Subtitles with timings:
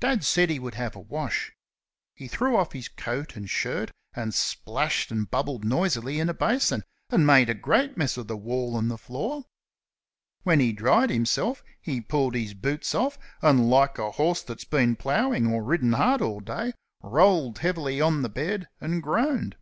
[0.00, 1.52] Dad said he would have a wash.
[2.14, 6.82] He threw off his coat and shirt and splashed and bubbled noisily in a basin,
[7.10, 9.44] and made a great mess of the wall and the floor.
[10.44, 14.70] When he dried himself he pulled his boots off, and like a horse that had
[14.70, 16.72] been ploughing or ridden hard all day,
[17.02, 19.58] rolled heavily on the bed and groaned.